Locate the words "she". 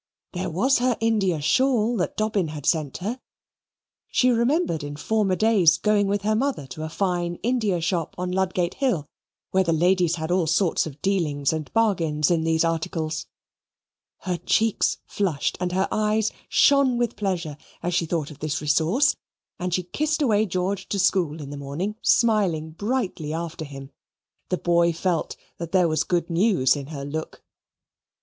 4.07-4.31, 17.93-18.07, 19.71-19.83